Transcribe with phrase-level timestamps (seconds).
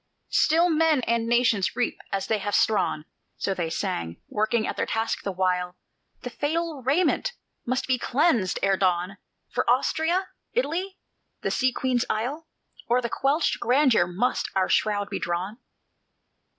[0.31, 3.05] "Still men and nations reap as they have strawn,"
[3.37, 5.77] So sang they, working at their task the while;
[6.21, 7.33] "The fatal raiment
[7.67, 9.17] must be cleansed ere dawn:
[9.51, 10.29] For Austria?
[10.53, 10.97] Italy?
[11.43, 12.47] the Sea Queen's isle?
[12.89, 15.59] O'er what quenched grandeur must our shroud be drawn?